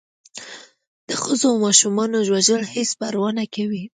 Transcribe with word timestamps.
د 1.07 1.09
ښځو 1.23 1.47
و 1.53 1.61
ماشومانو 1.65 2.17
وژل 2.31 2.61
هېڅ 2.73 2.89
پروا 2.99 3.29
نه 3.39 3.45
کوي. 3.55 3.83